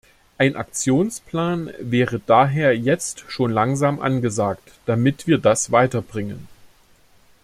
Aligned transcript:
Ein 0.39 0.55
Aktionsplan 0.55 1.69
wäre 1.79 2.19
daher 2.25 2.75
jetzt 2.75 3.25
schon 3.27 3.51
langsam 3.51 3.99
angesagt, 3.99 4.71
damit 4.87 5.27
wir 5.27 5.37
das 5.37 5.69
weiterbringen. 5.71 6.47